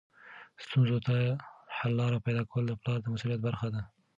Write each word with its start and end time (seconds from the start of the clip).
ستونزو 0.63 0.97
ته 1.07 1.15
حل 1.77 1.91
لارې 1.99 2.19
پیدا 2.25 2.43
کول 2.51 2.63
د 2.67 2.73
پلار 2.81 2.97
د 3.01 3.05
مسؤلیت 3.13 3.41
برخه 3.47 3.67
ده. 3.73 3.81